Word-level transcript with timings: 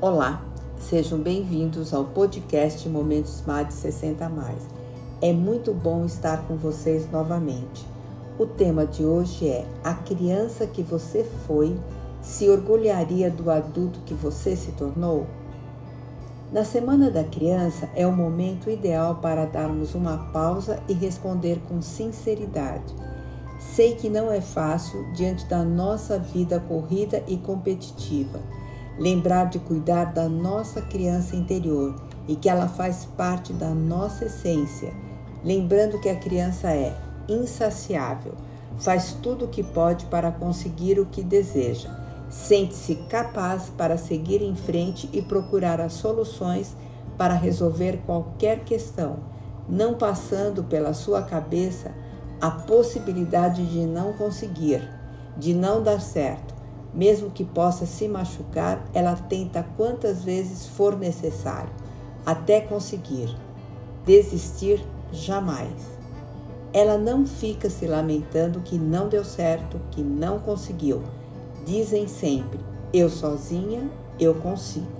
Olá, 0.00 0.44
sejam 0.78 1.18
bem-vindos 1.18 1.92
ao 1.92 2.04
podcast 2.04 2.88
Momentos 2.88 3.42
Mais 3.44 3.66
de 3.66 3.74
60 3.74 4.28
Mais. 4.28 4.62
É 5.20 5.32
muito 5.32 5.74
bom 5.74 6.04
estar 6.04 6.46
com 6.46 6.54
vocês 6.54 7.10
novamente. 7.10 7.84
O 8.38 8.46
tema 8.46 8.86
de 8.86 9.04
hoje 9.04 9.48
é: 9.48 9.66
a 9.82 9.94
criança 9.94 10.68
que 10.68 10.84
você 10.84 11.24
foi 11.48 11.76
se 12.22 12.48
orgulharia 12.48 13.28
do 13.28 13.50
adulto 13.50 13.98
que 14.06 14.14
você 14.14 14.54
se 14.54 14.70
tornou? 14.70 15.26
Na 16.52 16.62
Semana 16.62 17.10
da 17.10 17.24
Criança 17.24 17.90
é 17.96 18.06
o 18.06 18.12
momento 18.12 18.70
ideal 18.70 19.16
para 19.16 19.46
darmos 19.46 19.96
uma 19.96 20.30
pausa 20.32 20.80
e 20.88 20.92
responder 20.92 21.60
com 21.68 21.82
sinceridade. 21.82 22.94
Sei 23.58 23.96
que 23.96 24.08
não 24.08 24.30
é 24.30 24.40
fácil 24.40 25.12
diante 25.12 25.44
da 25.46 25.64
nossa 25.64 26.20
vida 26.20 26.60
corrida 26.60 27.20
e 27.26 27.36
competitiva 27.36 28.38
lembrar 28.98 29.44
de 29.44 29.58
cuidar 29.60 30.06
da 30.06 30.28
nossa 30.28 30.82
criança 30.82 31.36
interior 31.36 31.94
e 32.26 32.34
que 32.34 32.48
ela 32.48 32.68
faz 32.68 33.06
parte 33.16 33.52
da 33.52 33.70
nossa 33.70 34.24
essência, 34.24 34.92
lembrando 35.44 36.00
que 36.00 36.08
a 36.08 36.16
criança 36.16 36.72
é 36.72 36.94
insaciável, 37.28 38.34
faz 38.78 39.16
tudo 39.22 39.44
o 39.44 39.48
que 39.48 39.62
pode 39.62 40.06
para 40.06 40.32
conseguir 40.32 40.98
o 40.98 41.06
que 41.06 41.22
deseja, 41.22 41.88
sente-se 42.28 42.96
capaz 43.08 43.70
para 43.76 43.96
seguir 43.96 44.42
em 44.42 44.54
frente 44.54 45.08
e 45.12 45.22
procurar 45.22 45.80
as 45.80 45.92
soluções 45.94 46.76
para 47.16 47.34
resolver 47.34 48.00
qualquer 48.04 48.64
questão, 48.64 49.18
não 49.68 49.94
passando 49.94 50.64
pela 50.64 50.92
sua 50.92 51.22
cabeça 51.22 51.92
a 52.40 52.50
possibilidade 52.50 53.64
de 53.66 53.80
não 53.80 54.12
conseguir, 54.12 54.88
de 55.36 55.54
não 55.54 55.82
dar 55.82 56.00
certo 56.00 56.57
mesmo 56.94 57.30
que 57.30 57.44
possa 57.44 57.86
se 57.86 58.08
machucar, 58.08 58.84
ela 58.92 59.14
tenta 59.14 59.66
quantas 59.76 60.22
vezes 60.24 60.66
for 60.66 60.96
necessário, 60.96 61.70
até 62.24 62.60
conseguir. 62.60 63.34
Desistir 64.04 64.84
jamais. 65.12 65.98
Ela 66.72 66.96
não 66.96 67.26
fica 67.26 67.68
se 67.68 67.86
lamentando 67.86 68.60
que 68.60 68.78
não 68.78 69.08
deu 69.08 69.24
certo, 69.24 69.80
que 69.90 70.02
não 70.02 70.38
conseguiu. 70.38 71.02
Dizem 71.64 72.08
sempre: 72.08 72.58
eu 72.92 73.10
sozinha, 73.10 73.90
eu 74.18 74.34
consigo. 74.34 74.98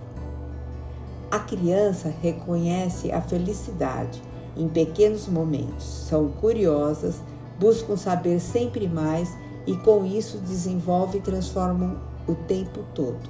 A 1.30 1.38
criança 1.38 2.12
reconhece 2.22 3.12
a 3.12 3.20
felicidade 3.20 4.22
em 4.58 4.66
pequenos 4.68 5.28
momentos, 5.28 5.84
são 5.84 6.28
curiosas, 6.28 7.22
buscam 7.60 7.96
saber 7.96 8.40
sempre 8.40 8.88
mais 8.88 9.32
e 9.68 9.76
com 9.76 10.06
isso 10.06 10.38
desenvolve 10.38 11.18
e 11.18 11.20
transforma 11.20 12.00
o 12.26 12.34
tempo 12.34 12.80
todo. 12.94 13.20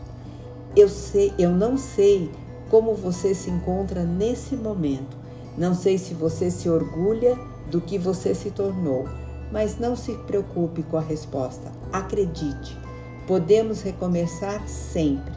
Eu 0.76 0.88
sei, 0.88 1.34
eu 1.36 1.50
não 1.50 1.76
sei 1.76 2.30
como 2.70 2.94
você 2.94 3.34
se 3.34 3.50
encontra 3.50 4.04
nesse 4.04 4.54
momento. 4.54 5.16
Não 5.56 5.74
sei 5.74 5.98
se 5.98 6.14
você 6.14 6.48
se 6.48 6.70
orgulha 6.70 7.36
do 7.68 7.80
que 7.80 7.98
você 7.98 8.36
se 8.36 8.52
tornou, 8.52 9.06
mas 9.50 9.80
não 9.80 9.96
se 9.96 10.12
preocupe 10.14 10.84
com 10.84 10.96
a 10.96 11.00
resposta. 11.00 11.72
Acredite, 11.92 12.78
podemos 13.26 13.82
recomeçar 13.82 14.68
sempre. 14.68 15.36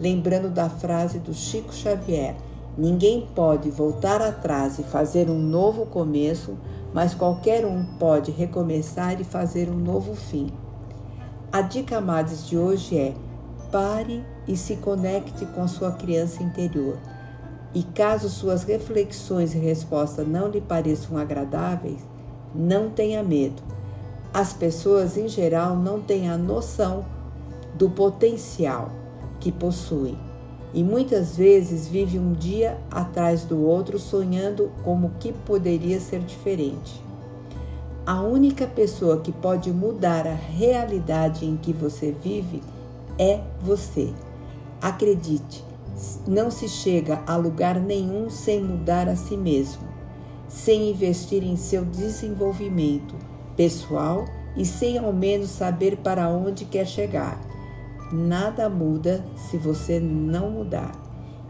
Lembrando 0.00 0.48
da 0.48 0.70
frase 0.70 1.18
do 1.18 1.34
Chico 1.34 1.74
Xavier: 1.74 2.34
ninguém 2.78 3.28
pode 3.34 3.68
voltar 3.70 4.22
atrás 4.22 4.78
e 4.78 4.82
fazer 4.82 5.28
um 5.28 5.38
novo 5.38 5.84
começo 5.84 6.56
mas 6.98 7.14
qualquer 7.14 7.64
um 7.64 7.84
pode 7.96 8.32
recomeçar 8.32 9.20
e 9.20 9.24
fazer 9.24 9.70
um 9.70 9.76
novo 9.76 10.16
fim. 10.16 10.50
A 11.52 11.60
dica 11.60 11.98
amados 11.98 12.48
de 12.48 12.58
hoje 12.58 12.98
é: 12.98 13.14
pare 13.70 14.26
e 14.48 14.56
se 14.56 14.74
conecte 14.74 15.46
com 15.46 15.68
sua 15.68 15.92
criança 15.92 16.42
interior. 16.42 16.98
E 17.72 17.84
caso 17.84 18.28
suas 18.28 18.64
reflexões 18.64 19.54
e 19.54 19.58
respostas 19.58 20.26
não 20.26 20.48
lhe 20.48 20.60
pareçam 20.60 21.16
agradáveis, 21.16 22.00
não 22.52 22.90
tenha 22.90 23.22
medo. 23.22 23.62
As 24.34 24.52
pessoas 24.52 25.16
em 25.16 25.28
geral 25.28 25.76
não 25.76 26.00
têm 26.00 26.28
a 26.28 26.36
noção 26.36 27.06
do 27.76 27.88
potencial 27.88 28.90
que 29.38 29.52
possuem 29.52 30.18
e 30.74 30.82
muitas 30.82 31.36
vezes 31.36 31.88
vive 31.88 32.18
um 32.18 32.32
dia 32.32 32.78
atrás 32.90 33.44
do 33.44 33.62
outro 33.64 33.98
sonhando 33.98 34.70
como 34.84 35.12
que 35.18 35.32
poderia 35.32 35.98
ser 36.00 36.20
diferente. 36.20 37.02
A 38.04 38.22
única 38.22 38.66
pessoa 38.66 39.20
que 39.20 39.32
pode 39.32 39.70
mudar 39.72 40.26
a 40.26 40.34
realidade 40.34 41.44
em 41.44 41.56
que 41.56 41.72
você 41.72 42.12
vive 42.12 42.62
é 43.18 43.40
você. 43.60 44.12
Acredite, 44.80 45.64
não 46.26 46.50
se 46.50 46.68
chega 46.68 47.22
a 47.26 47.36
lugar 47.36 47.80
nenhum 47.80 48.30
sem 48.30 48.62
mudar 48.62 49.08
a 49.08 49.16
si 49.16 49.36
mesmo, 49.36 49.82
sem 50.48 50.90
investir 50.90 51.42
em 51.42 51.56
seu 51.56 51.84
desenvolvimento 51.84 53.14
pessoal 53.56 54.24
e 54.56 54.64
sem 54.64 54.98
ao 54.98 55.12
menos 55.12 55.50
saber 55.50 55.96
para 55.98 56.28
onde 56.28 56.64
quer 56.64 56.86
chegar. 56.86 57.47
Nada 58.12 58.68
muda 58.68 59.24
se 59.36 59.56
você 59.56 60.00
não 60.00 60.50
mudar. 60.50 60.92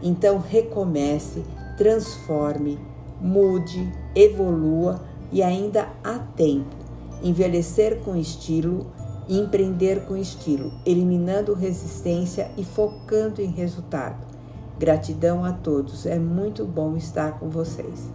Então 0.01 0.39
recomece, 0.39 1.43
transforme, 1.77 2.79
mude, 3.21 3.91
evolua 4.15 5.01
e 5.31 5.41
ainda 5.41 5.89
há 6.03 6.19
tempo. 6.19 6.75
Envelhecer 7.23 7.99
com 7.99 8.15
estilo, 8.15 8.87
empreender 9.27 10.05
com 10.05 10.15
estilo, 10.15 10.71
eliminando 10.85 11.53
resistência 11.53 12.49
e 12.57 12.63
focando 12.63 13.41
em 13.41 13.51
resultado. 13.51 14.25
Gratidão 14.77 15.43
a 15.43 15.51
todos, 15.51 16.05
é 16.05 16.17
muito 16.17 16.65
bom 16.65 16.95
estar 16.95 17.39
com 17.39 17.49
vocês. 17.49 18.09